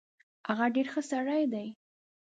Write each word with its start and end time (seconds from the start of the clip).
هغه 0.47 0.65
ډیر 0.75 0.87
خه 0.93 1.01
سړی 1.11 1.43
دی 1.53 1.67